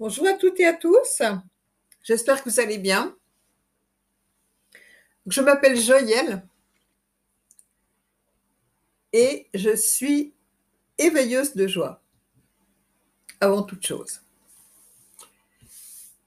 [0.00, 1.20] Bonjour à toutes et à tous.
[2.02, 3.14] J'espère que vous allez bien.
[5.26, 6.42] Je m'appelle Joyelle
[9.12, 10.32] et je suis
[10.96, 12.00] éveilleuse de joie,
[13.40, 14.22] avant toute chose.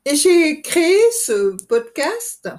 [0.06, 2.52] Et j'ai créé ce podcast,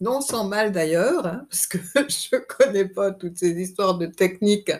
[0.00, 4.06] non sans mal d'ailleurs, hein, parce que je ne connais pas toutes ces histoires de
[4.06, 4.70] techniques.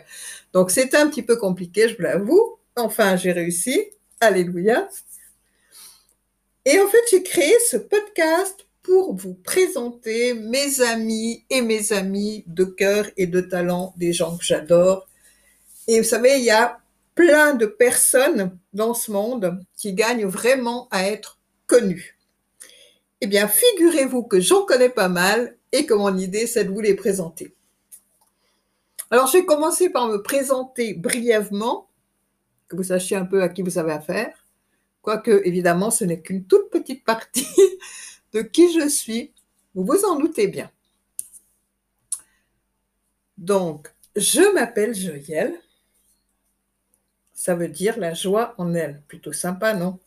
[0.53, 2.59] Donc c'était un petit peu compliqué, je vous l'avoue.
[2.77, 3.83] Enfin, j'ai réussi.
[4.21, 4.87] Alléluia.
[6.65, 12.43] Et en fait, j'ai créé ce podcast pour vous présenter mes amis et mes amis
[12.47, 15.07] de cœur et de talent, des gens que j'adore.
[15.87, 16.79] Et vous savez, il y a
[17.15, 22.17] plein de personnes dans ce monde qui gagnent vraiment à être connues.
[23.21, 26.81] Eh bien, figurez-vous que j'en connais pas mal et que mon idée, c'est de vous
[26.81, 27.53] les présenter.
[29.11, 31.89] Alors, je vais commencer par me présenter brièvement,
[32.67, 34.42] que vous sachiez un peu à qui vous avez affaire.
[35.03, 37.45] Quoique, évidemment, ce n'est qu'une toute petite partie
[38.33, 39.33] de qui je suis.
[39.75, 40.71] Vous vous en doutez bien.
[43.37, 45.59] Donc, je m'appelle Joyelle.
[47.33, 49.01] Ça veut dire la joie en elle.
[49.09, 49.99] Plutôt sympa, non?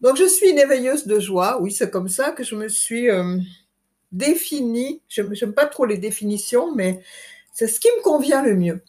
[0.00, 1.62] Donc, je suis une éveilleuse de joie.
[1.62, 3.38] Oui, c'est comme ça que je me suis euh,
[4.10, 5.00] définie.
[5.08, 7.00] Je n'aime pas trop les définitions, mais
[7.52, 8.82] c'est ce qui me convient le mieux.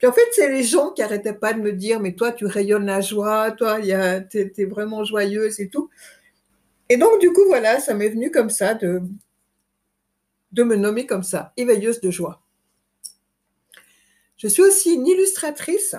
[0.00, 2.46] Puis en fait, c'est les gens qui arrêtaient pas de me dire, mais toi, tu
[2.46, 5.90] rayonnes la joie, toi, tu es, vraiment joyeuse et tout.
[6.88, 9.02] Et donc, du coup, voilà, ça m'est venu comme ça de,
[10.52, 12.42] de me nommer comme ça, éveilleuse de joie.
[14.38, 15.94] Je suis aussi une illustratrice,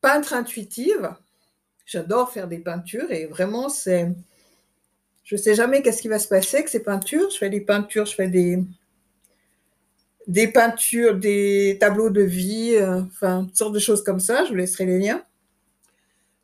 [0.00, 1.14] peintre intuitive.
[1.86, 4.10] J'adore faire des peintures et vraiment, c'est.
[5.22, 7.30] Je ne sais jamais qu'est-ce qui va se passer avec ces peintures.
[7.30, 8.64] Je fais des peintures, je fais des,
[10.28, 14.44] des peintures, des tableaux de vie, euh, enfin, toutes sortes de choses comme ça.
[14.44, 15.24] Je vous laisserai les liens.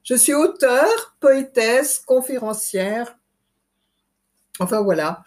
[0.02, 3.18] Je suis auteur, poétesse, conférencière.
[4.58, 5.24] Enfin voilà,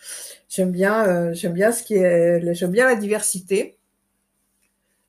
[0.49, 3.77] j'aime bien, euh, ce qui est, j'aime bien la diversité.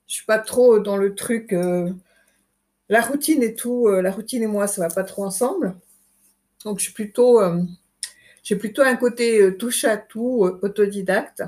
[0.07, 1.91] Je suis pas trop dans le truc, euh,
[2.89, 3.87] la routine et tout.
[3.87, 5.75] la routine et moi, ça va pas trop ensemble.
[6.65, 7.41] Donc je suis plutôt,
[8.43, 11.43] j'ai plutôt un côté touche à tout, autodidacte.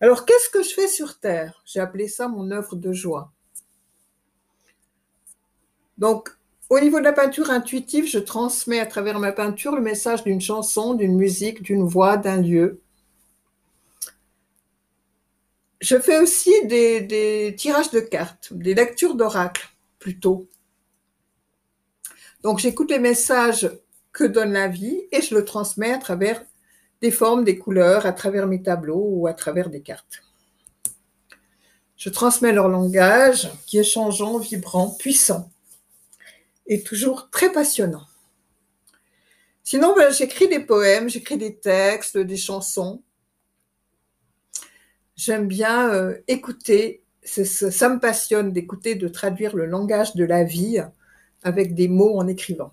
[0.00, 1.62] Alors, qu'est-ce que je fais sur Terre?
[1.64, 3.32] J'ai appelé ça mon œuvre de joie.
[5.96, 6.30] Donc,
[6.68, 10.40] au niveau de la peinture intuitive, je transmets à travers ma peinture le message d'une
[10.40, 12.80] chanson, d'une musique, d'une voix, d'un lieu.
[15.80, 19.68] Je fais aussi des, tirages de cartes, des lectures d'oracle
[19.98, 20.48] plutôt.
[22.42, 23.70] Donc j'écoute les messages
[24.12, 26.44] que donne la vie et je le transmets à travers
[27.00, 30.22] des formes, des couleurs à travers mes tableaux ou à travers des cartes.
[31.96, 35.50] Je transmets leur langage qui est changeant, vibrant, puissant
[36.66, 38.04] et toujours très passionnant.
[39.62, 43.02] Sinon, ben, j'écris des poèmes, j'écris des textes, des chansons.
[45.16, 50.80] J'aime bien euh, écouter, ça me passionne d'écouter, de traduire le langage de la vie
[51.42, 52.72] avec des mots en écrivant.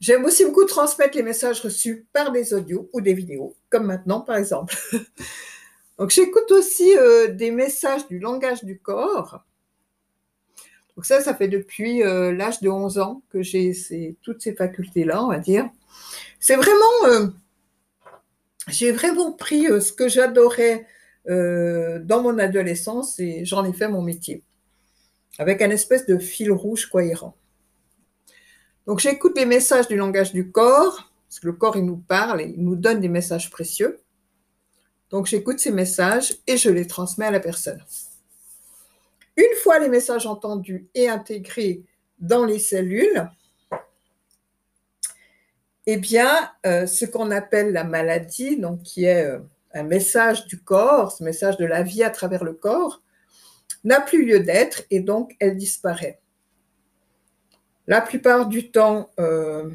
[0.00, 4.20] J'aime aussi beaucoup transmettre les messages reçus par des audios ou des vidéos, comme maintenant
[4.20, 4.76] par exemple.
[5.98, 9.44] Donc j'écoute aussi euh, des messages du langage du corps.
[10.94, 13.72] Donc ça, ça fait depuis euh, l'âge de 11 ans que j'ai
[14.22, 15.68] toutes ces facultés-là, on va dire.
[16.38, 17.26] C'est vraiment, euh,
[18.68, 20.86] j'ai vraiment pris ce que j'adorais
[21.26, 24.44] dans mon adolescence et j'en ai fait mon métier,
[25.38, 27.36] avec un espèce de fil rouge cohérent.
[28.88, 32.40] Donc j'écoute les messages du langage du corps, parce que le corps, il nous parle
[32.40, 34.00] et il nous donne des messages précieux.
[35.10, 37.84] Donc j'écoute ces messages et je les transmets à la personne.
[39.36, 41.82] Une fois les messages entendus et intégrés
[42.18, 43.30] dans les cellules,
[45.84, 49.40] eh bien, euh, ce qu'on appelle la maladie, donc qui est euh,
[49.74, 53.02] un message du corps, ce message de la vie à travers le corps,
[53.84, 56.20] n'a plus lieu d'être et donc elle disparaît.
[57.88, 59.70] La plupart du temps, euh,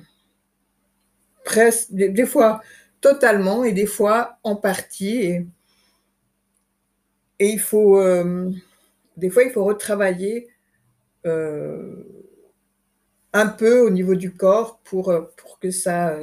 [1.44, 2.62] presque, des, fois
[3.02, 5.18] totalement et des fois en partie.
[5.18, 5.48] Et,
[7.40, 8.52] il faut, euh,
[9.18, 10.48] des fois, il faut retravailler
[11.26, 12.04] euh,
[13.34, 16.16] un peu au niveau du corps pour, pour que ça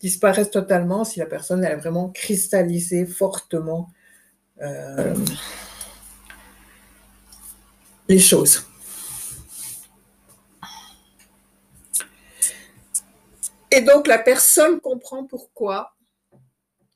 [0.00, 3.88] disparaisse totalement si la personne a vraiment cristallisé fortement
[8.08, 8.66] les choses.
[13.82, 15.96] Et donc la personne comprend pourquoi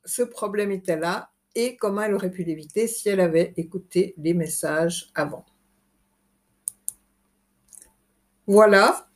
[0.04, 4.34] ce problème était là et comment elle aurait pu l'éviter si elle avait écouté les
[4.34, 5.44] messages avant.
[8.46, 9.08] Voilà,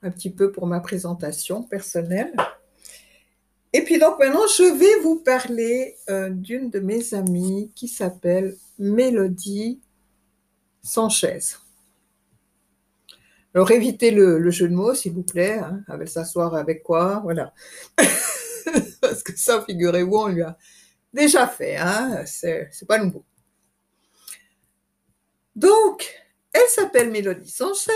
[0.00, 2.34] un petit peu pour ma présentation personnelle.
[3.74, 8.56] Et puis donc maintenant, je vais vous parler euh, d'une de mes amies qui s'appelle
[8.78, 9.82] Mélodie
[10.82, 11.58] Sanchez.
[13.54, 15.58] Alors évitez le, jeu de mots, s'il vous plaît.
[15.58, 17.52] Hein, avec s'asseoir avec quoi, voilà.
[19.00, 20.56] Parce que ça, figurez-vous, on lui a
[21.12, 21.76] déjà fait.
[21.76, 23.24] Hein, c'est pas nouveau.
[25.54, 26.08] Donc,
[26.52, 27.92] elle s'appelle Mélodie Sanchez.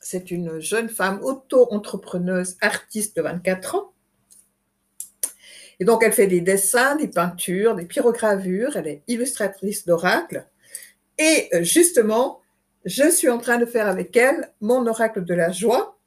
[0.00, 3.94] C'est une jeune femme auto-entrepreneuse, artiste de 24 ans
[5.80, 10.46] et donc, elle fait des dessins, des peintures, des pyrogravures, elle est illustratrice d'oracle.
[11.18, 12.40] Et euh, justement,
[12.84, 15.98] je suis en train de faire avec elle mon oracle de la joie.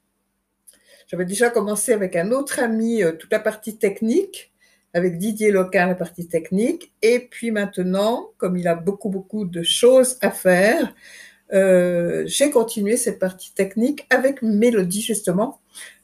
[1.08, 4.52] J'avais déjà commencé avec un autre ami euh, toute la partie technique,
[4.94, 6.92] avec Didier Loquin la partie technique.
[7.02, 10.94] Et puis maintenant, comme il a beaucoup, beaucoup de choses à faire,
[11.52, 15.60] euh, j'ai continué cette partie technique avec Mélodie, justement,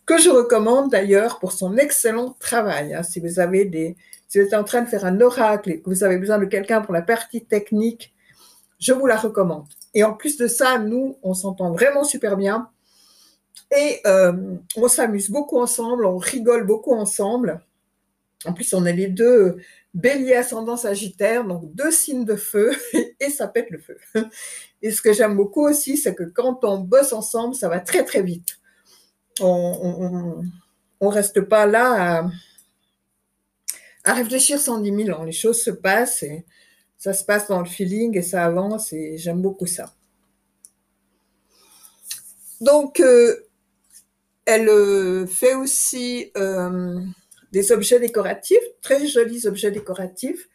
[0.06, 2.94] que je recommande d'ailleurs pour son excellent travail.
[2.94, 3.02] Hein.
[3.02, 5.88] Si vous avez des, si vous êtes en train de faire un oracle et que
[5.88, 8.14] vous avez besoin de quelqu'un pour la partie technique,
[8.80, 9.66] je vous la recommande.
[9.94, 12.68] Et en plus de ça, nous, on s'entend vraiment super bien
[13.74, 17.60] et euh, on s'amuse beaucoup ensemble, on rigole beaucoup ensemble.
[18.44, 19.56] En plus, on est les deux
[19.94, 22.72] bélier ascendant sagittaire, donc deux signes de feu,
[23.20, 23.96] et ça pète le feu.
[24.82, 28.04] Et ce que j'aime beaucoup aussi, c'est que quand on bosse ensemble, ça va très
[28.04, 28.58] très vite
[29.40, 32.30] on ne reste pas là
[34.04, 35.24] à, réfléchir sans dix mille ans.
[35.24, 36.44] Les choses se passent et
[37.04, 39.92] ça se passe dans le feeling et ça avance et j'aime beaucoup ça.
[42.62, 43.44] Donc, euh,
[44.46, 47.02] elle euh, fait aussi euh,
[47.52, 50.48] des objets décoratifs, très jolis objets décoratifs.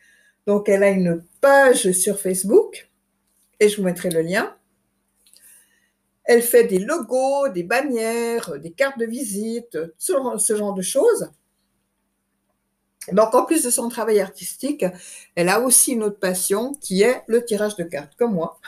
[0.48, 2.90] Donc, elle a une page sur Facebook
[3.60, 4.58] et je vous mettrai le lien.
[6.24, 11.30] Elle fait des logos, des bannières, des cartes de visite, ce, genre de choses.
[13.12, 14.86] Donc, en plus de son travail artistique,
[15.36, 18.60] elle a aussi une autre passion qui est le tirage de cartes, comme moi.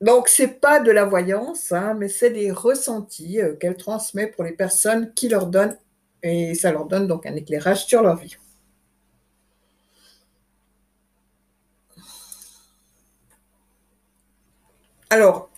[0.00, 4.44] Donc, c'est pas de la voyance, hein, mais c'est des ressentis euh, qu'elle transmet pour
[4.44, 5.76] les personnes qui leur donnent,
[6.22, 8.36] et ça leur donne donc un éclairage sur leur vie.
[15.10, 15.50] Alors,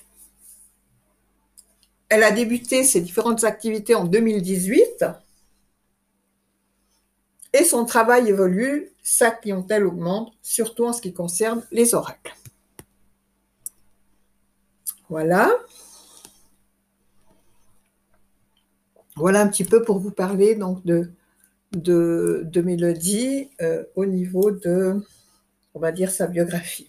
[2.09, 5.05] elle a débuté ses différentes activités en 2018
[7.53, 12.35] et son travail évolue, sa clientèle augmente, surtout en ce qui concerne les oracles.
[15.09, 15.51] Voilà.
[19.17, 21.13] Voilà un petit peu pour vous parler donc de,
[21.73, 24.97] de, Mélodie euh, au niveau de,
[25.75, 26.89] on va dire, sa biographie.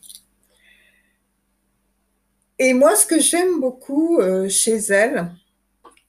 [2.59, 5.33] Et moi, ce que j'aime beaucoup euh, chez elle,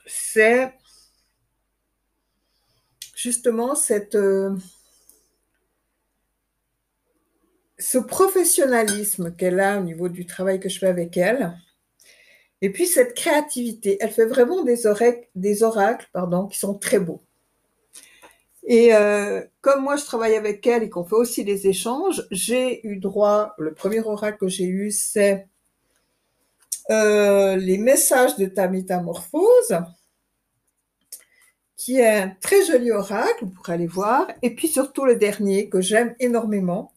[0.07, 0.73] c'est
[3.25, 3.73] justement
[4.15, 4.51] euh,
[7.79, 11.59] ce professionnalisme qu'elle a au niveau du travail que je fais avec elle.
[12.61, 13.97] Et puis cette créativité.
[14.01, 17.23] Elle fait vraiment des, oracles, des oracles pardon, qui sont très beaux.
[18.67, 22.87] Et euh, comme moi, je travaille avec elle et qu'on fait aussi des échanges, j'ai
[22.87, 25.47] eu droit, le premier oracle que j'ai eu, c'est
[26.91, 29.79] euh, les messages de ta métamorphose,
[31.77, 35.69] qui est un très joli oracle, vous pourrez aller voir, et puis surtout le dernier
[35.69, 36.93] que j'aime énormément,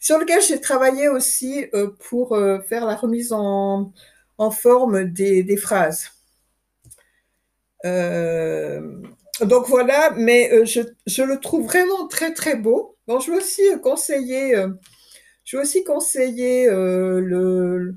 [0.00, 3.92] sur lequel j'ai travaillé aussi euh, pour euh, faire la remise en,
[4.50, 6.10] forme des, phrases.
[7.84, 12.96] donc voilà, mais je, le trouve vraiment très très beau.
[13.06, 14.54] Donc je vais aussi conseiller,
[15.44, 17.94] je vais aussi conseiller le,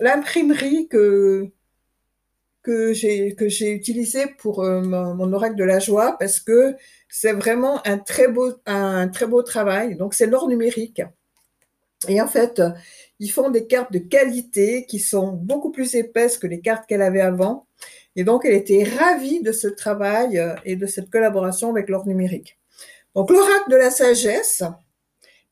[0.00, 1.50] l'imprimerie que,
[2.68, 6.76] que j'ai que j'ai utilisé pour euh, mon, oracle de la joie parce que
[7.08, 9.96] c'est vraiment un très beau un très beau travail.
[9.96, 11.00] Donc c'est l'or numérique.
[12.08, 12.60] Et en fait,
[13.20, 17.00] ils font des cartes de qualité qui sont beaucoup plus épaisses que les cartes qu'elle
[17.00, 17.66] avait avant.
[18.16, 22.06] Et donc elle était ravie de ce travail euh, et de cette collaboration avec l'or
[22.06, 22.58] numérique.
[23.14, 24.62] Donc l'oracle de la sagesse,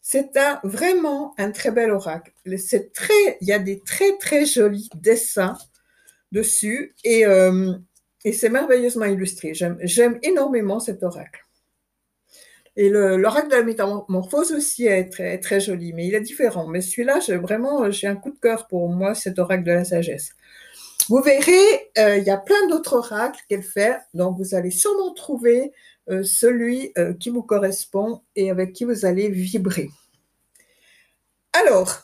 [0.03, 2.33] c'est un, vraiment un très bel oracle.
[2.59, 5.57] C'est très, il y a des très très jolis dessins
[6.33, 7.73] dessus et, euh,
[8.25, 9.53] et c'est merveilleusement illustré.
[9.55, 11.43] J'aime énormément cet oracle.
[12.79, 16.67] Et l'oracle de la métamorphose aussi est très, très joli, mais il est différent.
[16.67, 19.85] Mais celui-là, j'ai vraiment, j'ai un coup de cœur pour moi, cet oracle de la
[19.85, 20.33] sagesse.
[21.09, 25.15] Vous verrez, euh, il y a plein d'autres oracles qu'elle fait, donc vous allez sûrement
[25.15, 25.73] trouver
[26.11, 29.89] euh, celui qui vous correspond et avec qui vous allez vibrer.
[31.55, 32.03] Alors,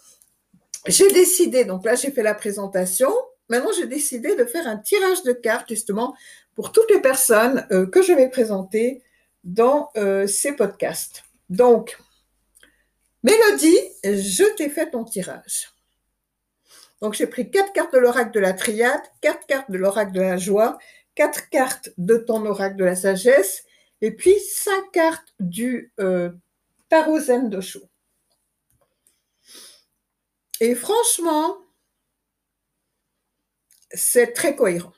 [0.86, 3.12] j'ai décidé, donc là j'ai fait la présentation,
[3.52, 6.16] maintenant j'ai décidé de faire un tirage de cartes justement
[6.54, 9.02] pour toutes les personnes euh, que je vais présenter
[9.44, 11.24] dans euh, ces podcasts.
[11.50, 11.98] Donc,
[13.22, 15.70] Mélodie, je t'ai fait ton tirage.
[17.02, 20.20] Donc j'ai pris quatre cartes de l'oracle de la triade, quatre cartes de l'oracle de
[20.20, 20.78] la joie,
[21.14, 23.64] quatre cartes de ton oracle de la sagesse,
[24.00, 26.30] et puis cinq cartes du euh,
[26.88, 27.82] tarot zen de Chou.
[30.60, 31.61] Et franchement,
[33.94, 34.92] c'est très cohérent.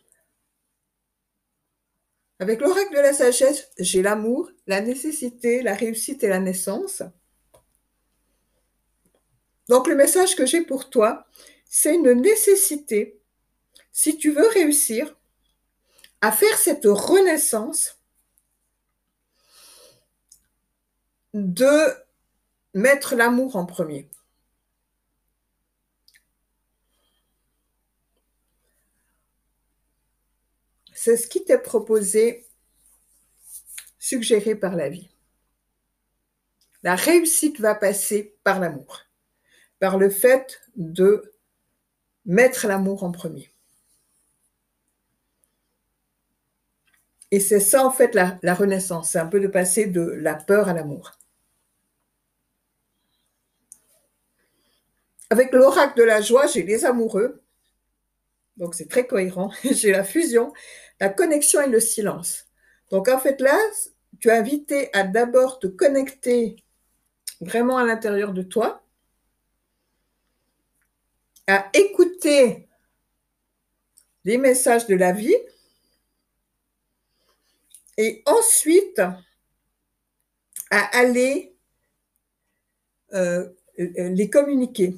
[2.41, 7.03] Avec l'oracle de la sagesse, j'ai l'amour, la nécessité, la réussite et la naissance.
[9.69, 11.27] Donc le message que j'ai pour toi,
[11.65, 13.21] c'est une nécessité,
[13.93, 15.17] si tu veux réussir,
[16.21, 18.01] à faire cette renaissance
[21.35, 21.95] de
[22.75, 24.09] mettre l'amour en premier.
[31.05, 32.47] C'est ce qui t'est proposé,
[33.99, 35.11] suggéré par la vie.
[36.83, 39.03] La réussite va passer par l'amour,
[39.81, 41.35] par le fait de
[42.25, 43.53] mettre l'amour en premier.
[47.31, 49.11] Et c'est ça, en fait, la, renaissance.
[49.11, 51.19] C'est un peu de passer de la peur à l'amour.
[55.29, 57.43] Avec l'oracle de la joie, j'ai les amoureux.
[58.57, 59.53] Donc, c'est très cohérent.
[59.71, 60.55] j'ai la fusion
[61.01, 62.47] la connexion et le silence.
[62.91, 63.59] Donc en fait là,
[64.21, 66.57] tu as invité à d'abord te connecter
[67.41, 68.83] vraiment à l'intérieur de toi,
[71.47, 72.69] à écouter
[74.25, 75.37] les messages de la vie
[77.97, 79.01] et ensuite
[80.71, 81.55] à aller
[83.13, 84.97] euh, les communiquer,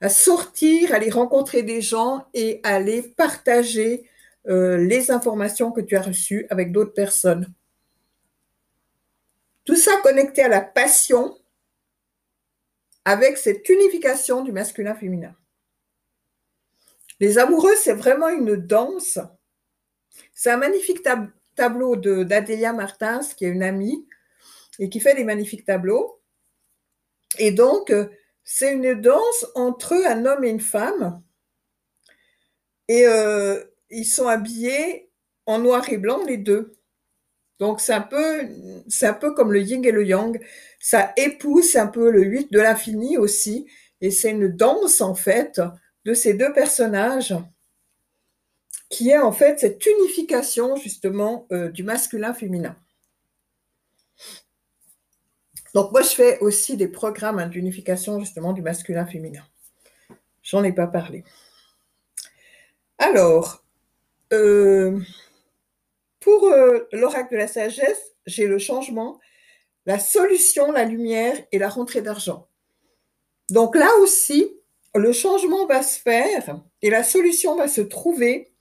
[0.00, 4.08] à sortir, aller rencontrer des gens et aller partager
[4.48, 7.52] euh, les informations que tu as reçues avec d'autres personnes.
[9.64, 11.38] Tout ça connecté à la passion
[13.04, 15.34] avec cette unification du masculin-féminin.
[17.20, 19.18] Les amoureux, c'est vraiment une danse.
[20.34, 21.06] C'est un magnifique
[21.54, 24.06] tableau d'Adélia Martins, qui est une amie
[24.78, 26.20] et qui fait des magnifiques tableaux.
[27.38, 28.08] Et donc, euh,
[28.42, 31.22] c'est une danse entre un homme et une femme.
[32.88, 35.10] Et euh, ils sont habillés
[35.46, 36.76] en noir et blanc, les deux.
[37.58, 38.48] Donc c'est un peu,
[38.88, 40.40] c'est un peu comme le yin et le yang.
[40.80, 43.66] Ça épouse un peu le 8 de l'infini aussi.
[44.00, 45.60] Et c'est une danse, en fait,
[46.04, 47.34] de ces deux personnages
[48.90, 52.76] qui est en fait cette unification, justement, euh, du masculin-féminin.
[55.74, 59.42] Donc moi, je fais aussi des programmes hein, d'unification, justement, du masculin-féminin.
[60.42, 61.24] J'en ai pas parlé.
[62.98, 63.63] Alors,
[64.32, 64.98] euh,
[66.20, 69.20] pour euh, l'oracle de la sagesse, j'ai le changement,
[69.86, 72.48] la solution, la lumière et la rentrée d'argent.
[73.50, 74.50] Donc là aussi,
[74.94, 78.52] le changement va se faire et la solution va se trouver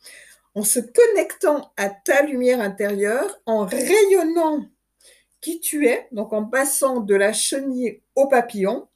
[0.56, 4.66] en se connectant à ta lumière intérieure, en rayonnant
[5.42, 8.88] qui tu es, donc en passant de la chenille au papillon.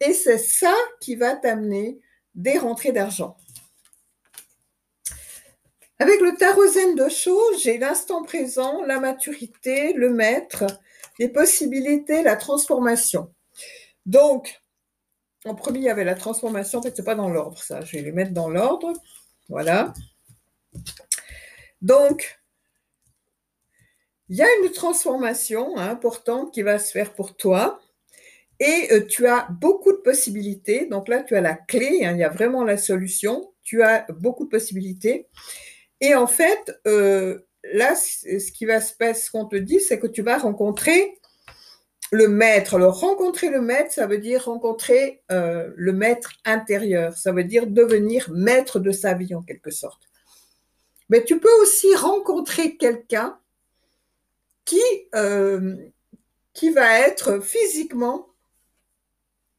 [0.00, 2.00] Et c'est ça qui va t'amener
[2.34, 3.36] des rentrées d'argent.
[6.00, 10.64] Avec le tarot zen de choses, j'ai l'instant présent, la maturité, le maître,
[11.18, 13.34] les possibilités, la transformation.
[14.06, 14.62] Donc,
[15.44, 16.78] en premier, il y avait la transformation.
[16.78, 17.82] En fait, ce n'est pas dans l'ordre, ça.
[17.82, 18.94] Je vais les mettre dans l'ordre.
[19.50, 19.92] Voilà.
[21.82, 22.40] Donc,
[24.30, 27.78] il y a une transformation importante qui va se faire pour toi.
[28.58, 30.86] Et euh, tu as beaucoup de possibilités.
[30.86, 32.06] Donc là, tu as la clé.
[32.06, 33.52] Hein, il y a vraiment la solution.
[33.62, 35.28] Tu as beaucoup de possibilités.
[36.00, 37.40] Et en fait, euh,
[37.72, 41.18] là, ce qui va se passer, ce qu'on te dit, c'est que tu vas rencontrer
[42.10, 42.74] le maître.
[42.74, 47.16] Alors, rencontrer le maître, ça veut dire rencontrer euh, le maître intérieur.
[47.16, 50.02] Ça veut dire devenir maître de sa vie en quelque sorte.
[51.08, 53.38] Mais tu peux aussi rencontrer quelqu'un
[54.64, 54.82] qui,
[55.14, 55.76] euh,
[56.52, 58.28] qui va être physiquement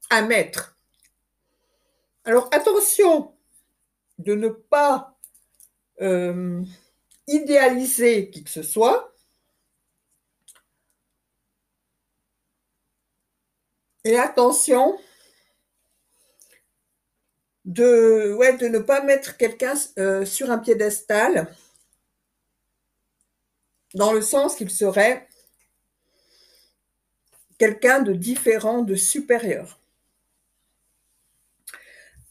[0.10, 0.78] un maître.
[2.26, 3.34] Alors, attention
[4.18, 5.11] de ne pas
[6.02, 6.64] euh,
[7.28, 9.14] idéaliser qui que ce soit.
[14.04, 14.98] Et attention
[17.66, 21.54] de, ouais, de ne pas mettre quelqu'un euh, sur un piédestal
[23.94, 25.28] dans le sens qu'il serait
[27.60, 29.81] quelqu'un de différent, de supérieur.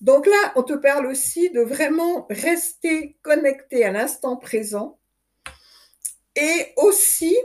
[0.01, 4.99] Donc là, on te parle aussi de vraiment rester connecté à l'instant présent
[6.37, 7.37] et aussi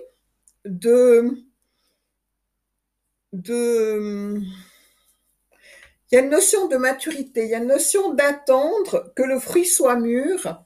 [0.64, 1.38] de.
[3.34, 4.46] Il
[6.12, 9.66] y a une notion de maturité, il y a une notion d'attendre que le fruit
[9.66, 10.64] soit mûr.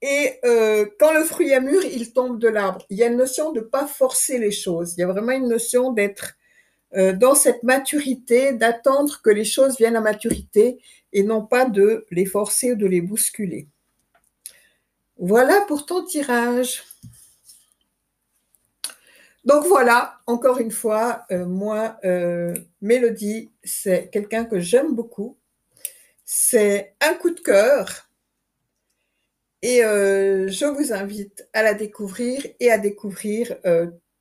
[0.00, 2.86] Et euh, quand le fruit est mûr, il tombe de l'arbre.
[2.88, 4.94] Il y a une notion de ne pas forcer les choses.
[4.96, 6.38] Il y a vraiment une notion d'être
[6.96, 10.80] euh, dans cette maturité, d'attendre que les choses viennent à maturité
[11.12, 13.68] et non pas de les forcer ou de les bousculer.
[15.18, 16.82] Voilà pour ton tirage.
[19.44, 25.36] Donc voilà, encore une fois, euh, moi, euh, Mélodie, c'est quelqu'un que j'aime beaucoup.
[26.24, 28.08] C'est un coup de cœur.
[29.62, 33.56] Et euh, je vous invite à la découvrir et à découvrir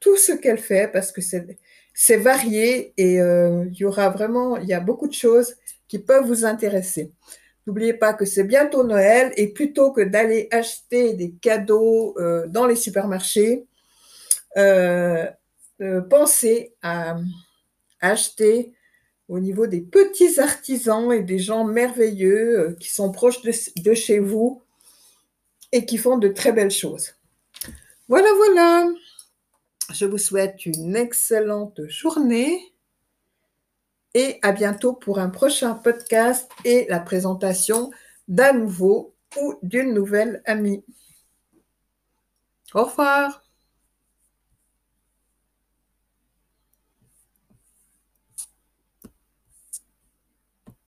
[0.02, 4.74] tout ce qu'elle fait parce que c'est varié et il y aura vraiment, il y
[4.74, 5.56] a beaucoup de choses
[5.90, 7.12] qui peuvent vous intéresser.
[7.68, 12.66] N'oubliez pas que c'est bientôt Noël et plutôt que d'aller acheter des cadeaux euh, dans
[12.66, 13.68] les supermarchés,
[14.58, 15.28] euh,
[15.82, 17.18] euh, pensez à,
[18.02, 18.74] acheter
[19.28, 24.64] au niveau des petits artisans et des gens merveilleux qui sont proches de chez vous
[25.72, 27.16] et qui font de très belles choses.
[28.08, 28.88] Voilà, voilà.
[29.94, 32.74] Je vous souhaite une excellente journée
[34.14, 37.92] et à bientôt pour un prochain podcast et la présentation
[38.28, 40.84] d'un nouveau ou d'une nouvelle amie.
[42.74, 43.49] Au revoir.